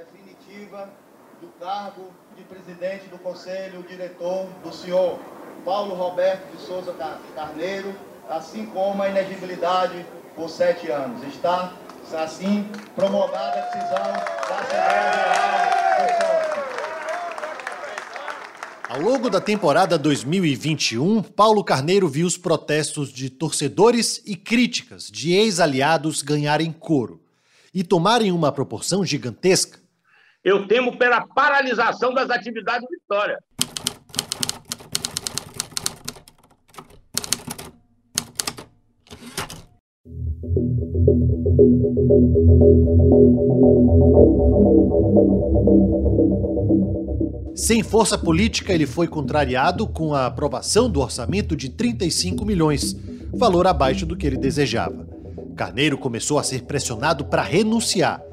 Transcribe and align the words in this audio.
definitiva 0.00 0.88
do 1.42 1.48
cargo 1.58 2.10
de 2.36 2.42
presidente 2.44 3.06
do 3.08 3.18
Conselho 3.18 3.82
Diretor 3.82 4.46
do 4.62 4.72
senhor 4.72 5.18
Paulo 5.62 5.94
Roberto 5.94 6.50
de 6.56 6.62
Souza 6.62 6.94
Carneiro, 7.34 7.94
assim 8.28 8.64
como 8.66 9.02
a 9.02 9.10
inegibilidade 9.10 10.06
por 10.34 10.48
sete 10.48 10.90
anos. 10.90 11.22
Está, 11.28 11.74
assim, 12.14 12.66
promulgada 12.96 13.58
a 13.58 13.64
decisão 13.66 14.12
da 14.48 14.58
Assembleia 14.60 15.34
do. 16.08 16.60
Ao 18.88 19.00
longo 19.00 19.28
da 19.28 19.40
temporada 19.40 19.98
2021, 19.98 21.22
Paulo 21.22 21.62
Carneiro 21.62 22.08
viu 22.08 22.26
os 22.26 22.38
protestos 22.38 23.12
de 23.12 23.28
torcedores 23.28 24.22
e 24.24 24.34
críticas 24.34 25.10
de 25.10 25.32
ex-aliados 25.32 26.22
ganharem 26.22 26.72
coro 26.72 27.20
e 27.72 27.84
tomarem 27.84 28.32
uma 28.32 28.50
proporção 28.50 29.04
gigantesca. 29.04 29.79
Eu 30.42 30.66
temo 30.66 30.96
pela 30.96 31.26
paralisação 31.26 32.14
das 32.14 32.30
atividades 32.30 32.88
do 32.88 32.88
Vitória. 32.88 33.38
Sem 47.54 47.82
força 47.82 48.16
política, 48.16 48.72
ele 48.72 48.86
foi 48.86 49.06
contrariado 49.06 49.86
com 49.86 50.14
a 50.14 50.24
aprovação 50.24 50.88
do 50.88 51.00
orçamento 51.00 51.54
de 51.54 51.68
35 51.68 52.46
milhões, 52.46 52.96
valor 53.34 53.66
abaixo 53.66 54.06
do 54.06 54.16
que 54.16 54.26
ele 54.26 54.38
desejava. 54.38 55.06
Carneiro 55.54 55.98
começou 55.98 56.38
a 56.38 56.42
ser 56.42 56.62
pressionado 56.62 57.26
para 57.26 57.42
renunciar. 57.42 58.29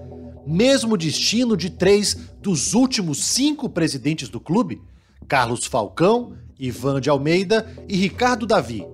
Mesmo 0.47 0.95
destino 0.95 1.57
de 1.57 1.69
três 1.69 2.15
dos 2.41 2.73
últimos 2.73 3.25
cinco 3.25 3.67
presidentes 3.67 4.29
do 4.29 4.39
clube: 4.39 4.81
Carlos 5.27 5.65
Falcão, 5.65 6.37
Ivan 6.57 7.01
de 7.01 7.09
Almeida 7.09 7.69
e 7.85 7.97
Ricardo 7.97 8.47
Davi. 8.47 8.87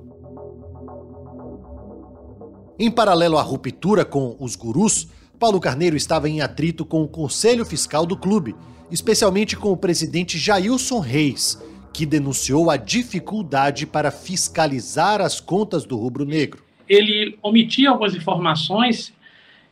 Em 2.80 2.90
paralelo 2.90 3.38
à 3.38 3.44
ruptura 3.44 4.04
com 4.04 4.36
os 4.40 4.56
gurus, 4.56 5.08
Paulo 5.38 5.60
Carneiro 5.60 5.96
estava 5.96 6.28
em 6.28 6.42
atrito 6.42 6.84
com 6.84 7.04
o 7.04 7.08
Conselho 7.08 7.64
Fiscal 7.64 8.04
do 8.04 8.18
clube, 8.18 8.56
especialmente 8.90 9.56
com 9.56 9.72
o 9.72 9.78
presidente 9.78 10.40
Jailson 10.40 11.00
Reis, 11.00 11.62
que 11.94 12.04
denunciou 12.04 12.72
a 12.72 12.78
dificuldade 12.78 13.86
para 13.86 14.10
fiscalizar 14.10 15.22
as 15.22 15.40
contas 15.40 15.86
do 15.86 15.98
rubro-negro. 15.98 16.64
Ele 16.90 17.38
omitia 17.44 17.92
algumas 17.92 18.16
informações 18.16 19.14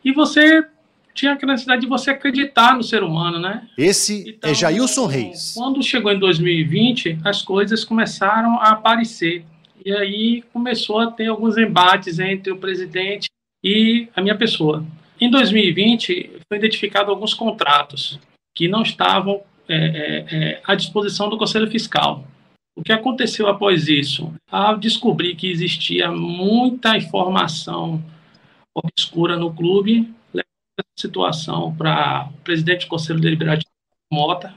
e 0.05 0.13
você 0.13 0.63
tinha 1.13 1.37
a 1.41 1.45
necessidade 1.45 1.81
de 1.81 1.87
você 1.87 2.11
acreditar 2.11 2.75
no 2.75 2.83
ser 2.83 3.03
humano, 3.03 3.39
né? 3.39 3.67
Esse 3.77 4.27
é 4.27 4.29
então, 4.31 4.51
é 4.51 4.53
Jailson 4.53 5.05
Reis. 5.05 5.53
Quando 5.55 5.81
chegou 5.83 6.11
em 6.11 6.19
2020, 6.19 7.19
as 7.23 7.41
coisas 7.41 7.83
começaram 7.83 8.59
a 8.59 8.69
aparecer. 8.69 9.45
E 9.83 9.91
aí 9.91 10.43
começou 10.53 10.99
a 10.99 11.11
ter 11.11 11.27
alguns 11.27 11.57
embates 11.57 12.19
entre 12.19 12.51
o 12.51 12.57
presidente 12.57 13.29
e 13.63 14.07
a 14.15 14.21
minha 14.21 14.37
pessoa. 14.37 14.85
Em 15.19 15.29
2020, 15.29 16.39
foi 16.47 16.57
identificado 16.57 17.11
alguns 17.11 17.33
contratos 17.33 18.19
que 18.55 18.67
não 18.67 18.81
estavam 18.81 19.41
é, 19.67 19.75
é, 19.75 20.25
é, 20.31 20.61
à 20.65 20.75
disposição 20.75 21.29
do 21.29 21.37
Conselho 21.37 21.69
Fiscal. 21.69 22.25
O 22.75 22.83
que 22.83 22.91
aconteceu 22.91 23.47
após 23.47 23.87
isso? 23.87 24.33
Ao 24.49 24.77
descobrir 24.77 25.35
que 25.35 25.49
existia 25.49 26.11
muita 26.11 26.97
informação 26.97 28.03
obscura 28.73 29.37
no 29.37 29.53
clube, 29.53 30.09
situação 30.97 31.75
para 31.75 32.29
o 32.33 32.37
presidente 32.43 32.85
do 32.85 32.89
Conselho 32.89 33.19
Deliberativo, 33.19 33.69
Mota, 34.11 34.53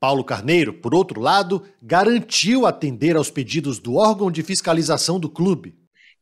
Paulo 0.00 0.22
Carneiro, 0.22 0.72
por 0.72 0.94
outro 0.94 1.20
lado, 1.20 1.66
garantiu 1.82 2.66
atender 2.66 3.16
aos 3.16 3.30
pedidos 3.30 3.80
do 3.80 3.96
órgão 3.96 4.30
de 4.30 4.44
fiscalização 4.44 5.18
do 5.18 5.28
clube. 5.28 5.74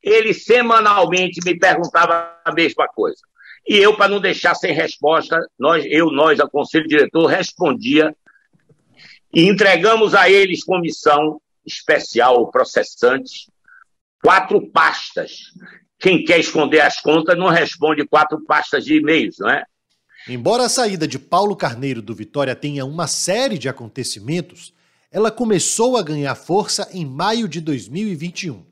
Ele 0.02 0.32
semanalmente 0.32 1.40
me 1.44 1.58
perguntava 1.58 2.40
a 2.44 2.52
mesma 2.52 2.88
coisa. 2.88 3.20
E 3.68 3.76
eu, 3.76 3.96
para 3.96 4.08
não 4.08 4.20
deixar 4.20 4.54
sem 4.54 4.72
resposta, 4.72 5.38
nós, 5.58 5.84
eu, 5.86 6.10
nós, 6.10 6.40
a 6.40 6.48
conselho 6.48 6.88
diretor, 6.88 7.26
respondia 7.26 8.16
e 9.34 9.46
entregamos 9.46 10.14
a 10.14 10.30
eles 10.30 10.64
comissão 10.64 11.40
especial, 11.66 12.50
processante, 12.50 13.50
quatro 14.22 14.70
pastas. 14.70 15.52
Quem 15.98 16.24
quer 16.24 16.38
esconder 16.38 16.80
as 16.80 17.00
contas 17.00 17.36
não 17.38 17.48
responde 17.48 18.06
quatro 18.06 18.40
pastas 18.44 18.84
de 18.84 18.96
e-mails, 18.96 19.36
não 19.38 19.48
é? 19.48 19.64
Embora 20.28 20.64
a 20.64 20.68
saída 20.68 21.06
de 21.06 21.18
Paulo 21.18 21.54
Carneiro 21.54 22.02
do 22.02 22.14
Vitória 22.14 22.54
tenha 22.54 22.84
uma 22.84 23.06
série 23.06 23.56
de 23.56 23.68
acontecimentos, 23.68 24.74
ela 25.10 25.30
começou 25.30 25.96
a 25.96 26.02
ganhar 26.02 26.34
força 26.34 26.88
em 26.92 27.06
maio 27.06 27.48
de 27.48 27.60
2021. 27.60 28.64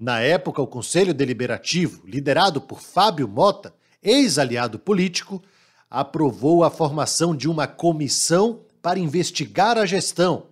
Na 0.00 0.18
época, 0.18 0.60
o 0.60 0.66
Conselho 0.66 1.14
Deliberativo, 1.14 2.02
liderado 2.04 2.60
por 2.60 2.80
Fábio 2.80 3.28
Mota, 3.28 3.72
ex-aliado 4.02 4.78
político, 4.78 5.40
aprovou 5.88 6.64
a 6.64 6.70
formação 6.70 7.36
de 7.36 7.48
uma 7.48 7.66
comissão 7.66 8.62
para 8.80 8.98
investigar 8.98 9.78
a 9.78 9.86
gestão. 9.86 10.46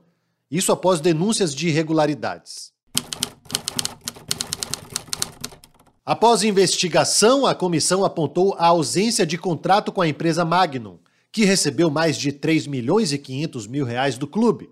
Isso 0.51 0.71
após 0.71 1.01
denúncias 1.01 1.55
de 1.55 1.69
irregularidades. 1.69 2.73
Após 6.05 6.43
investigação, 6.43 7.45
a 7.45 7.55
comissão 7.55 8.05
apontou 8.05 8.55
a 8.59 8.67
ausência 8.67 9.27
de 9.27 9.37
contrato 9.37 9.93
com 9.93 10.01
a 10.01 10.09
empresa 10.09 10.45
Magnum, 10.45 10.99
que 11.31 11.45
recebeu 11.45 11.91
mais 11.91 12.17
de 12.17 12.33
3 12.33 12.67
milhões 12.67 13.13
e 13.13 13.19
500 13.19 13.67
mil 13.67 13.85
reais 13.85 14.17
do 14.17 14.27
clube, 14.27 14.71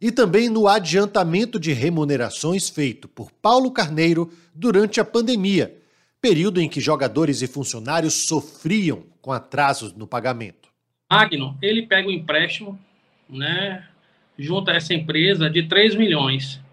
e 0.00 0.10
também 0.10 0.48
no 0.48 0.66
adiantamento 0.66 1.60
de 1.60 1.72
remunerações 1.72 2.68
feito 2.68 3.06
por 3.06 3.30
Paulo 3.30 3.70
Carneiro 3.70 4.30
durante 4.52 5.00
a 5.00 5.04
pandemia, 5.04 5.78
período 6.20 6.60
em 6.60 6.68
que 6.68 6.80
jogadores 6.80 7.40
e 7.40 7.46
funcionários 7.46 8.26
sofriam 8.26 9.04
com 9.22 9.30
atrasos 9.30 9.94
no 9.94 10.06
pagamento. 10.06 10.68
Magnum, 11.10 11.54
ele 11.62 11.86
pega 11.86 12.08
o 12.08 12.10
um 12.10 12.14
empréstimo, 12.14 12.78
né, 13.30 13.86
junto 14.36 14.70
a 14.70 14.74
essa 14.74 14.92
empresa 14.92 15.48
de 15.48 15.62
3 15.62 15.94
milhões 15.94 16.63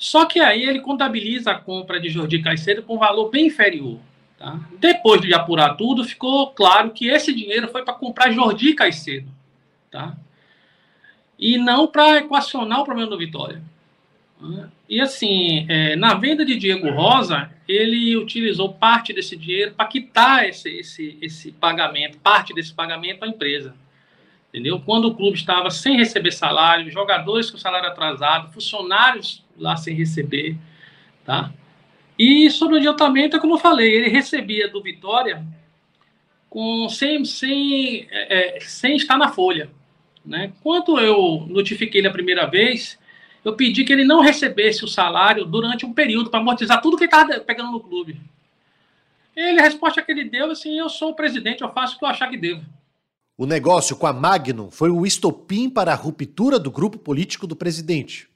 só 0.00 0.24
que 0.24 0.40
aí 0.40 0.62
ele 0.62 0.80
contabiliza 0.80 1.50
a 1.50 1.58
compra 1.58 2.00
de 2.00 2.08
Jordi 2.08 2.40
Caicedo 2.40 2.82
com 2.82 2.94
um 2.96 2.98
valor 2.98 3.28
bem 3.28 3.48
inferior. 3.48 3.98
Tá? 4.38 4.58
Depois 4.78 5.20
de 5.20 5.34
apurar 5.34 5.76
tudo, 5.76 6.02
ficou 6.04 6.52
claro 6.52 6.90
que 6.92 7.06
esse 7.06 7.34
dinheiro 7.34 7.68
foi 7.68 7.84
para 7.84 7.92
comprar 7.92 8.32
Jordi 8.32 8.72
Caicedo. 8.72 9.28
Tá? 9.90 10.16
E 11.38 11.58
não 11.58 11.86
para 11.86 12.16
equacionar 12.16 12.80
o 12.80 12.84
problema 12.86 13.10
do 13.10 13.18
Vitória. 13.18 13.62
E 14.88 15.02
assim, 15.02 15.66
é, 15.68 15.94
na 15.96 16.14
venda 16.14 16.46
de 16.46 16.56
Diego 16.56 16.90
Rosa, 16.90 17.50
ele 17.68 18.16
utilizou 18.16 18.72
parte 18.72 19.12
desse 19.12 19.36
dinheiro 19.36 19.74
para 19.74 19.84
quitar 19.84 20.48
esse, 20.48 20.78
esse, 20.78 21.18
esse 21.20 21.52
pagamento, 21.52 22.16
parte 22.20 22.54
desse 22.54 22.72
pagamento 22.72 23.22
à 23.22 23.28
empresa. 23.28 23.74
Entendeu? 24.48 24.80
Quando 24.80 25.08
o 25.08 25.14
clube 25.14 25.36
estava 25.36 25.70
sem 25.70 25.98
receber 25.98 26.32
salário, 26.32 26.90
jogadores 26.90 27.50
com 27.50 27.58
salário 27.58 27.90
atrasado, 27.90 28.50
funcionários 28.50 29.44
lá 29.60 29.76
sem 29.76 29.94
receber, 29.94 30.56
tá? 31.24 31.52
E 32.18 32.50
sobre 32.50 32.74
o 32.74 32.78
adiantamento, 32.78 33.36
é 33.36 33.40
como 33.40 33.54
eu 33.54 33.58
falei, 33.58 33.94
ele 33.94 34.08
recebia 34.08 34.68
do 34.68 34.82
Vitória 34.82 35.44
com 36.48 36.88
sem, 36.88 37.24
sem, 37.24 38.08
é, 38.10 38.56
é, 38.56 38.60
sem 38.60 38.96
estar 38.96 39.16
na 39.16 39.28
folha. 39.28 39.70
Né? 40.24 40.52
Quando 40.62 40.98
eu 40.98 41.46
notifiquei 41.48 42.00
ele 42.00 42.08
a 42.08 42.12
primeira 42.12 42.46
vez, 42.46 42.98
eu 43.44 43.54
pedi 43.54 43.84
que 43.84 43.92
ele 43.92 44.04
não 44.04 44.20
recebesse 44.20 44.84
o 44.84 44.88
salário 44.88 45.44
durante 45.44 45.86
um 45.86 45.94
período 45.94 46.28
para 46.28 46.40
amortizar 46.40 46.82
tudo 46.82 46.96
que 46.96 47.04
ele 47.04 47.12
estava 47.12 47.40
pegando 47.40 47.70
no 47.70 47.80
clube. 47.80 48.20
Ele, 49.34 49.60
a 49.60 49.62
resposta 49.62 50.02
que 50.02 50.12
ele 50.12 50.24
deu, 50.24 50.50
assim, 50.50 50.78
eu 50.78 50.88
sou 50.88 51.10
o 51.10 51.14
presidente, 51.14 51.62
eu 51.62 51.72
faço 51.72 51.96
o 51.96 51.98
que 51.98 52.04
eu 52.04 52.08
achar 52.08 52.28
que 52.28 52.36
devo. 52.36 52.62
O 53.38 53.46
negócio 53.46 53.96
com 53.96 54.06
a 54.06 54.12
Magnum 54.12 54.70
foi 54.70 54.90
o 54.90 55.06
estopim 55.06 55.70
para 55.70 55.92
a 55.92 55.96
ruptura 55.96 56.58
do 56.58 56.70
grupo 56.70 56.98
político 56.98 57.46
do 57.46 57.56
presidente. 57.56 58.28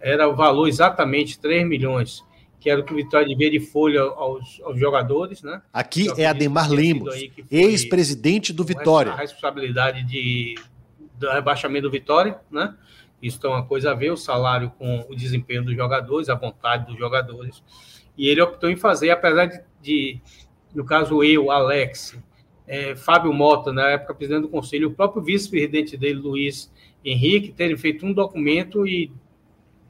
Era 0.00 0.28
o 0.28 0.34
valor 0.34 0.66
exatamente 0.66 1.38
3 1.38 1.66
milhões, 1.66 2.24
que 2.58 2.70
era 2.70 2.80
o 2.80 2.84
que 2.84 2.92
o 2.92 2.96
Vitória 2.96 3.26
devia 3.26 3.50
de 3.50 3.60
folha 3.60 4.00
aos, 4.00 4.60
aos 4.64 4.78
jogadores. 4.78 5.42
Né? 5.42 5.60
Aqui 5.72 6.08
é 6.16 6.26
Ademar 6.26 6.70
Lemos, 6.70 7.14
ex-presidente 7.50 8.52
do 8.52 8.64
Vitória. 8.64 9.12
A 9.12 9.16
responsabilidade 9.16 10.02
de, 10.04 10.54
do 11.18 11.30
rebaixamento 11.30 11.82
do 11.82 11.90
Vitória, 11.90 12.38
né? 12.50 12.74
Isso 13.22 13.38
tem 13.38 13.50
uma 13.50 13.64
coisa 13.64 13.90
a 13.90 13.94
ver, 13.94 14.10
o 14.10 14.16
salário 14.16 14.72
com 14.78 15.04
o 15.08 15.14
desempenho 15.14 15.62
dos 15.62 15.76
jogadores, 15.76 16.30
a 16.30 16.34
vontade 16.34 16.86
dos 16.86 16.98
jogadores. 16.98 17.62
E 18.16 18.28
ele 18.28 18.40
optou 18.40 18.70
em 18.70 18.76
fazer, 18.76 19.10
apesar 19.10 19.46
de, 19.46 19.60
de 19.82 20.20
no 20.74 20.84
caso 20.84 21.22
eu, 21.22 21.50
Alex, 21.50 22.18
é, 22.66 22.94
Fábio 22.96 23.32
Mota, 23.32 23.72
na 23.72 23.90
época 23.90 24.14
presidente 24.14 24.42
do 24.42 24.48
conselho, 24.48 24.88
o 24.88 24.94
próprio 24.94 25.22
vice-presidente 25.22 25.96
dele, 25.96 26.20
Luiz 26.20 26.72
Henrique, 27.04 27.52
terem 27.52 27.76
feito 27.76 28.06
um 28.06 28.12
documento 28.12 28.86
e 28.86 29.12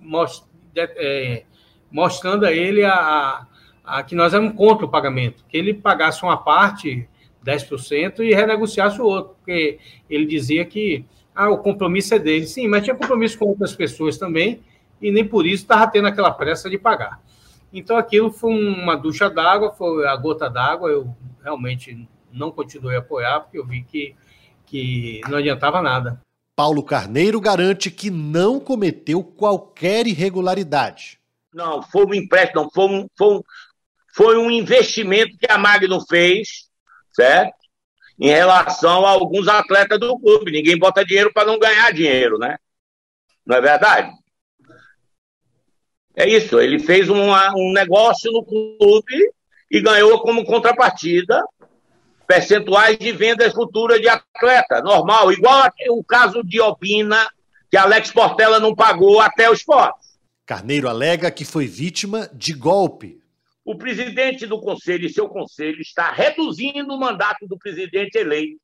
most, 0.01 0.45
é, 0.77 1.45
mostrando 1.91 2.47
a 2.47 2.53
ele 2.53 2.85
a, 2.85 3.47
a, 3.85 4.03
que 4.03 4.15
nós 4.15 4.33
éramos 4.33 4.55
contra 4.55 4.87
o 4.87 4.89
pagamento, 4.89 5.45
que 5.49 5.57
ele 5.57 5.75
pagasse 5.75 6.23
uma 6.23 6.37
parte 6.37 7.09
10% 7.45 8.21
e 8.21 8.35
renegociasse 8.35 9.01
o 9.01 9.05
outro, 9.05 9.35
porque 9.37 9.79
ele 10.09 10.27
dizia 10.27 10.65
que 10.65 11.05
ah, 11.35 11.49
o 11.49 11.59
compromisso 11.59 12.15
é 12.15 12.19
dele. 12.19 12.47
Sim, 12.47 12.69
mas 12.69 12.85
tinha 12.85 12.95
compromisso 12.95 13.39
com 13.39 13.47
outras 13.47 13.75
pessoas 13.75 14.19
também, 14.19 14.61
e 15.01 15.11
nem 15.11 15.27
por 15.27 15.47
isso 15.47 15.63
estava 15.63 15.87
tendo 15.87 16.09
aquela 16.09 16.31
pressa 16.31 16.69
de 16.69 16.79
pagar. 16.79 17.21
Então 17.73 17.97
aquilo 17.97 18.31
foi 18.31 18.53
uma 18.53 18.97
ducha 18.97 19.31
d'água, 19.31 19.73
foi 19.73 20.07
a 20.07 20.17
gota 20.17 20.51
d'água. 20.51 20.91
Eu 20.91 21.15
realmente 21.43 22.09
não 22.33 22.51
continuei 22.51 22.97
a 22.97 22.99
apoiar, 22.99 23.41
porque 23.41 23.59
eu 23.59 23.67
vi 23.67 23.83
que, 23.83 24.15
que 24.67 25.21
não 25.29 25.39
adiantava 25.39 25.81
nada. 25.81 26.21
Paulo 26.61 26.83
Carneiro 26.83 27.41
garante 27.41 27.91
que 27.91 28.11
não 28.11 28.61
cometeu 28.61 29.25
qualquer 29.25 30.07
irregularidade. 30.07 31.19
Não, 31.55 31.83
foi 31.83 32.05
um 32.05 32.13
empréstimo, 32.13 32.65
não, 32.65 32.71
foi 32.71 32.85
um, 32.85 33.09
foi 33.17 33.29
um, 33.29 33.43
foi 34.15 34.37
um 34.37 34.51
investimento 34.51 35.39
que 35.39 35.51
a 35.51 35.57
Magno 35.57 36.05
fez, 36.07 36.69
certo? 37.15 37.57
Em 38.21 38.29
relação 38.29 39.07
a 39.07 39.09
alguns 39.09 39.49
atletas 39.49 39.99
do 39.99 40.21
clube. 40.21 40.53
Ninguém 40.53 40.79
bota 40.79 41.03
dinheiro 41.03 41.33
para 41.33 41.47
não 41.47 41.59
ganhar 41.59 41.95
dinheiro, 41.95 42.37
né? 42.37 42.59
Não 43.47 43.57
é 43.57 43.61
verdade? 43.63 44.13
É 46.15 46.29
isso, 46.29 46.61
ele 46.61 46.79
fez 46.79 47.09
uma, 47.09 47.55
um 47.57 47.73
negócio 47.73 48.31
no 48.31 48.45
clube 48.45 49.33
e 49.71 49.81
ganhou 49.81 50.21
como 50.21 50.45
contrapartida 50.45 51.43
percentuais 52.31 52.97
de 52.97 53.11
vendas 53.11 53.53
futuras 53.53 54.01
de 54.01 54.09
atleta, 54.09 54.81
normal, 54.83 55.33
igual 55.33 55.69
o 55.89 56.05
caso 56.05 56.45
de 56.45 56.61
Opina, 56.61 57.29
que 57.69 57.77
Alex 57.77 58.13
Portela 58.13 58.61
não 58.61 58.73
pagou 58.73 59.21
até 59.21 59.51
o 59.51 59.53
esporte. 59.53 59.99
Carneiro 60.47 60.89
alega 60.89 61.29
que 61.33 61.45
foi 61.45 61.67
vítima 61.67 62.31
de 62.33 62.53
golpe. 62.53 63.21
O 63.65 63.77
presidente 63.77 64.47
do 64.47 64.61
conselho 64.61 65.07
e 65.07 65.13
seu 65.13 65.29
conselho 65.29 65.81
está 65.81 66.13
reduzindo 66.13 66.95
o 66.95 67.01
mandato 67.01 67.49
do 67.49 67.59
presidente 67.59 68.17
eleito 68.17 68.61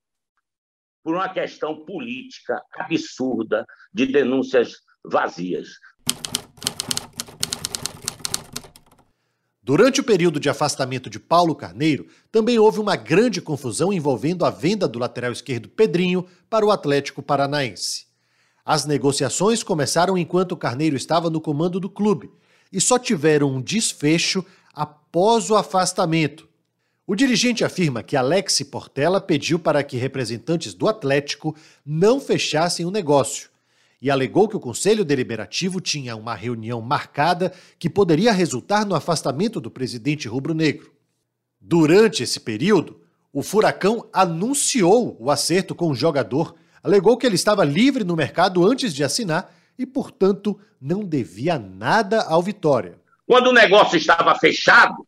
por 1.02 1.16
uma 1.16 1.28
questão 1.28 1.84
política 1.84 2.62
absurda 2.72 3.66
de 3.92 4.06
denúncias 4.06 4.74
vazias. 5.04 5.70
Durante 9.66 10.00
o 10.00 10.04
período 10.04 10.38
de 10.38 10.48
afastamento 10.48 11.10
de 11.10 11.18
Paulo 11.18 11.52
Carneiro, 11.52 12.06
também 12.30 12.56
houve 12.56 12.78
uma 12.78 12.94
grande 12.94 13.40
confusão 13.40 13.92
envolvendo 13.92 14.44
a 14.44 14.50
venda 14.50 14.86
do 14.86 14.96
lateral 14.96 15.32
esquerdo 15.32 15.68
Pedrinho 15.68 16.24
para 16.48 16.64
o 16.64 16.70
Atlético 16.70 17.20
Paranaense. 17.20 18.06
As 18.64 18.84
negociações 18.84 19.64
começaram 19.64 20.16
enquanto 20.16 20.56
Carneiro 20.56 20.94
estava 20.94 21.28
no 21.28 21.40
comando 21.40 21.80
do 21.80 21.90
clube 21.90 22.30
e 22.72 22.80
só 22.80 22.96
tiveram 22.96 23.56
um 23.56 23.60
desfecho 23.60 24.44
após 24.72 25.50
o 25.50 25.56
afastamento. 25.56 26.48
O 27.04 27.16
dirigente 27.16 27.64
afirma 27.64 28.04
que 28.04 28.14
Alex 28.14 28.62
Portela 28.70 29.20
pediu 29.20 29.58
para 29.58 29.82
que 29.82 29.96
representantes 29.96 30.74
do 30.74 30.86
Atlético 30.86 31.56
não 31.84 32.20
fechassem 32.20 32.86
o 32.86 32.90
negócio 32.92 33.50
e 34.00 34.10
alegou 34.10 34.48
que 34.48 34.56
o 34.56 34.60
Conselho 34.60 35.04
Deliberativo 35.04 35.80
tinha 35.80 36.16
uma 36.16 36.34
reunião 36.34 36.80
marcada 36.80 37.52
que 37.78 37.88
poderia 37.88 38.32
resultar 38.32 38.84
no 38.84 38.94
afastamento 38.94 39.60
do 39.60 39.70
presidente 39.70 40.28
rubro-negro. 40.28 40.92
Durante 41.60 42.22
esse 42.22 42.38
período, 42.38 43.00
o 43.32 43.42
Furacão 43.42 44.08
anunciou 44.12 45.16
o 45.18 45.30
acerto 45.30 45.74
com 45.74 45.90
o 45.90 45.94
jogador, 45.94 46.54
alegou 46.82 47.16
que 47.16 47.26
ele 47.26 47.34
estava 47.34 47.64
livre 47.64 48.04
no 48.04 48.16
mercado 48.16 48.66
antes 48.66 48.94
de 48.94 49.02
assinar 49.02 49.54
e, 49.78 49.84
portanto, 49.84 50.58
não 50.80 51.04
devia 51.04 51.58
nada 51.58 52.22
ao 52.22 52.42
Vitória. 52.42 52.98
Quando 53.26 53.48
o 53.48 53.52
negócio 53.52 53.96
estava 53.96 54.34
fechado, 54.36 55.06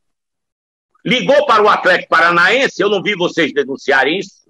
ligou 1.05 1.47
para 1.47 1.63
o 1.63 1.69
Atlético 1.69 2.11
Paranaense, 2.11 2.83
eu 2.83 2.91
não 2.91 3.03
vi 3.03 3.15
vocês 3.15 3.53
denunciarem 3.53 4.19
isso, 4.19 4.48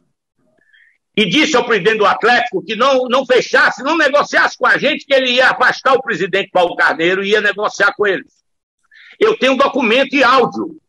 e 1.19 1.29
disse 1.29 1.56
ao 1.56 1.65
presidente 1.65 1.99
do 1.99 2.06
Atlético 2.06 2.62
que 2.62 2.76
não, 2.76 3.09
não 3.09 3.26
fechasse, 3.26 3.82
não 3.82 3.97
negociasse 3.97 4.56
com 4.56 4.65
a 4.65 4.79
gente, 4.79 5.05
que 5.05 5.12
ele 5.12 5.32
ia 5.32 5.50
afastar 5.50 5.94
o 5.94 6.00
presidente 6.00 6.49
Paulo 6.53 6.76
Carneiro 6.76 7.25
e 7.25 7.31
ia 7.31 7.41
negociar 7.41 7.93
com 7.97 8.06
eles. 8.06 8.32
Eu 9.19 9.37
tenho 9.37 9.55
um 9.55 9.56
documento 9.56 10.15
e 10.15 10.23
áudio. 10.23 10.81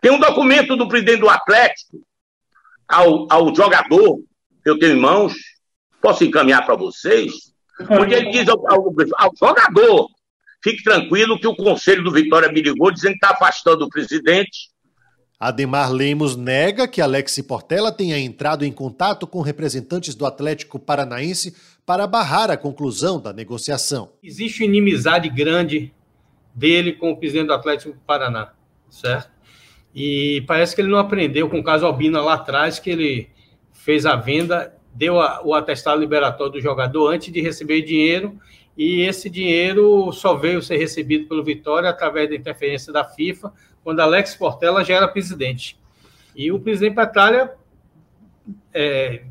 Tem 0.00 0.10
um 0.10 0.18
documento 0.18 0.76
do 0.76 0.88
presidente 0.88 1.20
do 1.20 1.28
Atlético 1.28 2.04
ao, 2.88 3.28
ao 3.30 3.54
jogador, 3.54 4.18
eu 4.64 4.76
tenho 4.76 4.96
em 4.96 5.00
mãos, 5.00 5.34
posso 6.02 6.24
encaminhar 6.24 6.66
para 6.66 6.74
vocês, 6.74 7.32
onde 7.88 8.12
ele 8.12 8.30
diz 8.30 8.48
ao, 8.48 8.58
ao, 8.72 8.92
ao, 9.18 9.30
jogador: 9.38 10.08
fique 10.64 10.82
tranquilo 10.82 11.38
que 11.38 11.46
o 11.46 11.54
conselho 11.54 12.02
do 12.02 12.10
Vitória 12.10 12.50
me 12.50 12.60
ligou 12.60 12.90
dizendo 12.90 13.12
que 13.12 13.24
está 13.24 13.36
afastando 13.36 13.84
o 13.84 13.88
presidente 13.88 14.68
Ademar 15.40 15.90
Lemos 15.90 16.36
nega 16.36 16.86
que 16.86 17.00
Alex 17.00 17.40
Portela 17.48 17.90
tenha 17.90 18.18
entrado 18.18 18.62
em 18.62 18.70
contato 18.70 19.26
com 19.26 19.40
representantes 19.40 20.14
do 20.14 20.26
Atlético 20.26 20.78
Paranaense 20.78 21.56
para 21.86 22.06
barrar 22.06 22.50
a 22.50 22.58
conclusão 22.58 23.18
da 23.18 23.32
negociação. 23.32 24.12
Existe 24.22 24.64
inimizade 24.64 25.30
grande 25.30 25.94
dele 26.54 26.92
com 26.92 27.10
o 27.10 27.16
presidente 27.16 27.46
do 27.46 27.54
Atlético 27.54 27.96
Paraná, 28.06 28.52
certo? 28.90 29.30
E 29.94 30.44
parece 30.46 30.74
que 30.74 30.82
ele 30.82 30.90
não 30.90 30.98
aprendeu 30.98 31.48
com 31.48 31.58
o 31.58 31.64
caso 31.64 31.86
Albina 31.86 32.20
lá 32.20 32.34
atrás, 32.34 32.78
que 32.78 32.90
ele 32.90 33.30
fez 33.72 34.04
a 34.04 34.16
venda, 34.16 34.76
deu 34.94 35.18
a, 35.18 35.40
o 35.42 35.54
atestado 35.54 36.00
liberatório 36.02 36.52
do 36.52 36.60
jogador 36.60 37.14
antes 37.14 37.32
de 37.32 37.40
receber 37.40 37.80
dinheiro, 37.80 38.38
e 38.82 39.02
esse 39.02 39.28
dinheiro 39.28 40.10
só 40.10 40.34
veio 40.34 40.62
ser 40.62 40.78
recebido 40.78 41.28
pelo 41.28 41.44
Vitória 41.44 41.90
através 41.90 42.30
da 42.30 42.34
interferência 42.34 42.90
da 42.90 43.04
FIFA, 43.04 43.52
quando 43.84 44.00
Alex 44.00 44.34
Portela 44.34 44.82
já 44.82 44.94
era 44.94 45.06
presidente. 45.06 45.78
E 46.34 46.50
o 46.50 46.58
presidente 46.58 46.94
Petralha, 46.94 47.52
é, 48.72 49.24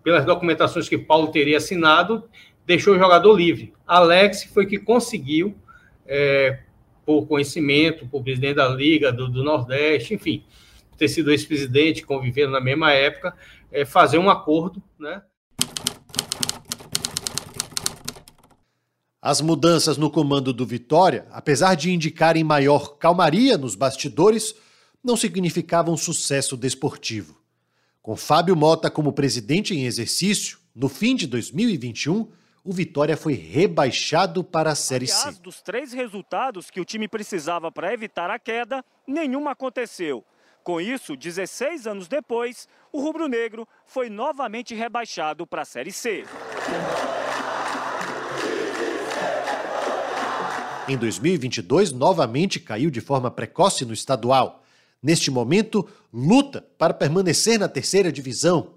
pelas 0.00 0.24
documentações 0.24 0.88
que 0.88 0.96
Paulo 0.96 1.32
teria 1.32 1.56
assinado, 1.56 2.22
deixou 2.64 2.94
o 2.94 2.98
jogador 2.98 3.34
livre. 3.36 3.74
Alex 3.84 4.44
foi 4.44 4.64
que 4.64 4.78
conseguiu, 4.78 5.56
é, 6.06 6.60
por 7.04 7.26
conhecimento, 7.26 8.06
por 8.06 8.22
presidente 8.22 8.54
da 8.54 8.68
Liga 8.68 9.12
do, 9.12 9.28
do 9.28 9.42
Nordeste, 9.42 10.14
enfim, 10.14 10.44
ter 10.96 11.08
sido 11.08 11.32
ex-presidente, 11.32 12.06
convivendo 12.06 12.52
na 12.52 12.60
mesma 12.60 12.92
época, 12.92 13.34
é, 13.72 13.84
fazer 13.84 14.18
um 14.18 14.30
acordo, 14.30 14.80
né? 14.96 15.20
As 19.26 19.40
mudanças 19.40 19.96
no 19.96 20.10
comando 20.10 20.52
do 20.52 20.66
Vitória, 20.66 21.26
apesar 21.30 21.76
de 21.76 21.90
indicarem 21.90 22.44
maior 22.44 22.98
calmaria 22.98 23.56
nos 23.56 23.74
bastidores, 23.74 24.54
não 25.02 25.16
significavam 25.16 25.96
sucesso 25.96 26.58
desportivo. 26.58 27.34
Com 28.02 28.16
Fábio 28.16 28.54
Mota 28.54 28.90
como 28.90 29.14
presidente 29.14 29.74
em 29.74 29.86
exercício, 29.86 30.58
no 30.76 30.90
fim 30.90 31.16
de 31.16 31.26
2021, 31.26 32.30
o 32.62 32.70
Vitória 32.70 33.16
foi 33.16 33.32
rebaixado 33.32 34.44
para 34.44 34.72
a 34.72 34.74
Série 34.74 35.10
Aliás, 35.10 35.36
C. 35.36 35.40
dos 35.40 35.62
três 35.62 35.94
resultados 35.94 36.70
que 36.70 36.78
o 36.78 36.84
time 36.84 37.08
precisava 37.08 37.72
para 37.72 37.94
evitar 37.94 38.28
a 38.28 38.38
queda, 38.38 38.84
nenhum 39.06 39.48
aconteceu. 39.48 40.22
Com 40.62 40.82
isso, 40.82 41.16
16 41.16 41.86
anos 41.86 42.08
depois, 42.08 42.68
o 42.92 43.00
rubro-negro 43.00 43.66
foi 43.86 44.10
novamente 44.10 44.74
rebaixado 44.74 45.46
para 45.46 45.62
a 45.62 45.64
Série 45.64 45.92
C. 45.92 46.26
Em 50.86 50.98
2022, 50.98 51.92
novamente 51.92 52.60
caiu 52.60 52.90
de 52.90 53.00
forma 53.00 53.30
precoce 53.30 53.86
no 53.86 53.94
estadual. 53.94 54.62
Neste 55.02 55.30
momento, 55.30 55.88
luta 56.12 56.62
para 56.76 56.92
permanecer 56.92 57.58
na 57.58 57.68
terceira 57.68 58.12
divisão. 58.12 58.74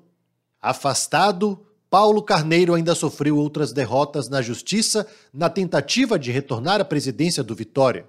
Afastado, 0.62 1.66
Paulo 1.90 2.22
Carneiro 2.24 2.74
ainda 2.74 2.96
sofreu 2.96 3.38
outras 3.38 3.74
derrotas 3.74 4.30
na 4.30 4.42
justiça 4.42 5.06
na 5.34 5.50
tentativa 5.50 6.18
de 6.18 6.32
retornar 6.32 6.80
à 6.80 6.86
presidência 6.86 7.44
do 7.44 7.54
Vitória. 7.54 8.08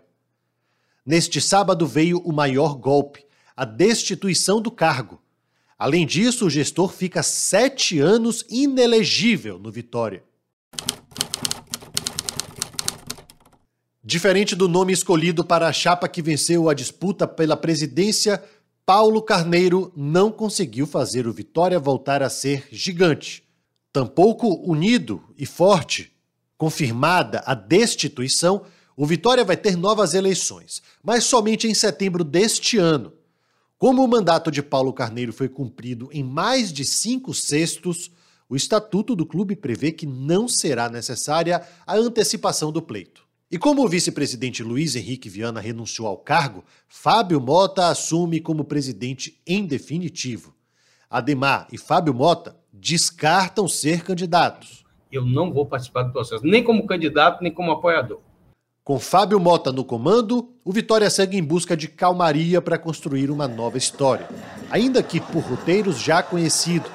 Neste 1.05 1.41
sábado 1.41 1.85
veio 1.85 2.19
o 2.21 2.33
maior 2.33 2.77
golpe, 2.77 3.25
a 3.57 3.65
destituição 3.65 4.63
do 4.63 4.71
cargo. 4.71 5.21
Além 5.77 6.07
disso, 6.07 6.47
o 6.47 6.51
gestor 6.51 6.93
fica 6.93 7.23
sete 7.23 7.99
anos 7.99 8.45
inelegível 8.49 9.59
no 9.59 9.73
Vitória. 9.73 10.23
Diferente 14.11 14.57
do 14.57 14.69
nome 14.69 14.95
escolhido 14.95 15.45
para 15.45 15.69
a 15.69 15.73
chapa 15.73 16.09
que 16.09 16.23
venceu 16.23 16.71
a 16.71 16.73
disputa 16.73 17.29
pela 17.29 17.55
presidência, 17.55 18.43
Paulo 18.87 19.21
Carneiro 19.21 19.93
não 19.95 20.33
conseguiu 20.33 20.87
fazer 20.87 21.27
o 21.27 21.33
Vitória 21.35 21.79
voltar 21.79 22.23
a 22.23 22.31
ser 22.31 22.67
gigante. 22.73 23.45
Tampouco 23.93 24.49
unido 24.67 25.23
e 25.37 25.45
forte. 25.45 26.11
Confirmada 26.57 27.43
a 27.45 27.53
destituição, 27.53 28.63
o 28.97 29.05
Vitória 29.05 29.45
vai 29.45 29.59
ter 29.59 29.77
novas 29.77 30.15
eleições, 30.15 30.83
mas 31.05 31.25
somente 31.25 31.69
em 31.69 31.75
setembro 31.75 32.25
deste 32.25 32.79
ano. 32.79 33.13
Como 33.77 34.03
o 34.03 34.09
mandato 34.09 34.51
de 34.51 34.63
Paulo 34.63 34.95
Carneiro 34.95 35.35
foi 35.35 35.51
cumprido 35.51 36.09
em 36.15 36.25
mais 36.25 36.73
de 36.73 36.83
cinco 36.83 37.35
sextos, 37.35 38.11
o 38.49 38.57
estatuto 38.57 39.15
do 39.15 39.27
clube 39.27 39.55
prevê 39.55 39.93
que 39.93 40.07
não 40.07 40.49
será 40.49 40.89
necessária 40.89 41.61
a 41.87 41.95
antecipação 41.95 42.73
do 42.73 42.81
pleito. 42.81 43.28
E 43.51 43.57
como 43.57 43.83
o 43.83 43.89
vice-presidente 43.89 44.63
Luiz 44.63 44.95
Henrique 44.95 45.31
Viana 45.31 45.59
renunciou 45.59 46.07
ao 46.07 46.19
cargo, 46.19 46.63
Fábio 46.87 47.41
Mota 47.41 47.89
assume 47.89 48.41
como 48.41 48.63
presidente 48.63 49.41
em 49.47 49.65
definitivo. 49.65 50.55
Ademar 51.09 51.67
e 51.73 51.79
Fábio 51.79 52.13
Mota 52.13 52.55
descartam 52.71 53.67
ser 53.67 54.05
candidatos. 54.05 54.85
Eu 55.11 55.25
não 55.25 55.51
vou 55.51 55.65
participar 55.65 56.03
do 56.03 56.13
processo, 56.13 56.45
nem 56.45 56.63
como 56.63 56.87
candidato, 56.87 57.43
nem 57.43 57.51
como 57.51 57.73
apoiador. 57.73 58.21
Com 58.85 58.99
Fábio 58.99 59.41
Mota 59.41 59.73
no 59.73 59.83
comando, 59.83 60.53
o 60.63 60.71
Vitória 60.71 61.09
segue 61.09 61.39
em 61.39 61.43
busca 61.43 61.75
de 61.75 61.89
calmaria 61.89 62.61
para 62.61 62.77
construir 62.77 63.31
uma 63.31 63.49
nova 63.49 63.79
história, 63.79 64.29
ainda 64.71 65.03
que 65.03 65.21
por 65.21 65.43
roteiros 65.43 65.99
já 65.99 66.23
conhecidos. 66.23 66.91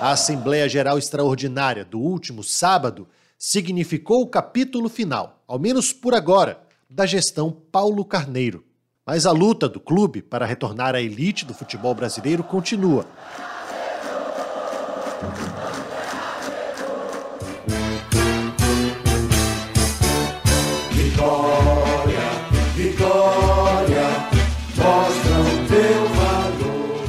A 0.00 0.12
Assembleia 0.12 0.66
Geral 0.66 0.96
Extraordinária 0.96 1.84
do 1.84 2.00
último 2.00 2.42
sábado 2.42 3.06
significou 3.38 4.22
o 4.22 4.26
capítulo 4.26 4.88
final, 4.88 5.42
ao 5.46 5.58
menos 5.58 5.92
por 5.92 6.14
agora, 6.14 6.58
da 6.88 7.04
gestão 7.04 7.54
Paulo 7.70 8.02
Carneiro. 8.02 8.64
Mas 9.04 9.26
a 9.26 9.30
luta 9.30 9.68
do 9.68 9.78
clube 9.78 10.22
para 10.22 10.46
retornar 10.46 10.94
à 10.94 11.02
elite 11.02 11.44
do 11.44 11.52
futebol 11.52 11.94
brasileiro 11.94 12.42
continua. 12.42 13.04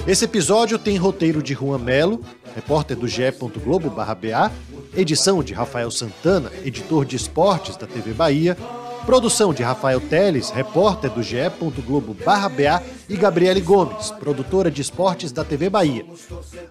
Esse 0.05 0.25
episódio 0.25 0.77
tem 0.77 0.97
roteiro 0.97 1.41
de 1.41 1.53
Juan 1.53 1.77
Melo, 1.77 2.21
repórter 2.55 2.97
do 2.97 3.07
GE. 3.07 3.31
Globo/BA, 3.63 4.51
edição 4.95 5.43
de 5.43 5.53
Rafael 5.53 5.89
Santana, 5.91 6.51
editor 6.63 7.05
de 7.05 7.15
esportes 7.15 7.75
da 7.75 7.87
TV 7.87 8.13
Bahia, 8.13 8.57
produção 9.05 9.53
de 9.53 9.63
Rafael 9.63 9.99
Teles, 9.99 10.49
repórter 10.49 11.09
do 11.11 11.23
GE. 11.23 11.49
Globo/BA 11.85 12.83
e 13.09 13.17
Gabriele 13.17 13.61
Gomes, 13.61 14.11
produtora 14.11 14.69
de 14.69 14.81
esportes 14.81 15.31
da 15.31 15.43
TV 15.43 15.69
Bahia. 15.69 16.05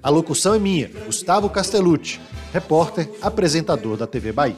A 0.03 0.11
locução 0.11 0.55
é 0.55 0.59
minha, 0.59 0.91
Gustavo 1.07 1.49
Castellucci, 1.49 2.21
repórter, 2.53 3.11
apresentador 3.21 3.97
da 3.97 4.07
TV 4.07 4.33
Bahia. 4.33 4.57